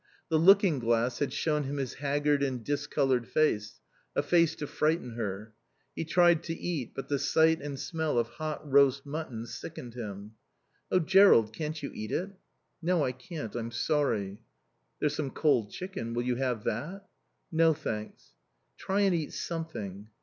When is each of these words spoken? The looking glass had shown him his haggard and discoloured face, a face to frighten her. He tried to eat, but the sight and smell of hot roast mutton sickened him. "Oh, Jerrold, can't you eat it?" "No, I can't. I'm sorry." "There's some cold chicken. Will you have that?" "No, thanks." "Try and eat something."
The 0.29 0.39
looking 0.39 0.79
glass 0.79 1.19
had 1.19 1.31
shown 1.31 1.65
him 1.65 1.77
his 1.77 1.93
haggard 1.93 2.41
and 2.41 2.63
discoloured 2.63 3.27
face, 3.27 3.81
a 4.15 4.23
face 4.23 4.55
to 4.55 4.65
frighten 4.65 5.11
her. 5.11 5.53
He 5.95 6.05
tried 6.05 6.41
to 6.45 6.55
eat, 6.55 6.95
but 6.95 7.07
the 7.07 7.19
sight 7.19 7.61
and 7.61 7.79
smell 7.79 8.17
of 8.17 8.27
hot 8.29 8.67
roast 8.67 9.05
mutton 9.05 9.45
sickened 9.45 9.93
him. 9.93 10.31
"Oh, 10.89 10.97
Jerrold, 10.97 11.53
can't 11.53 11.83
you 11.83 11.91
eat 11.93 12.11
it?" 12.11 12.31
"No, 12.81 13.05
I 13.05 13.11
can't. 13.11 13.53
I'm 13.53 13.69
sorry." 13.69 14.39
"There's 14.99 15.15
some 15.15 15.29
cold 15.29 15.69
chicken. 15.69 16.15
Will 16.15 16.23
you 16.23 16.37
have 16.37 16.63
that?" 16.63 17.07
"No, 17.51 17.75
thanks." 17.75 18.31
"Try 18.79 19.01
and 19.01 19.13
eat 19.13 19.33
something." 19.33 20.07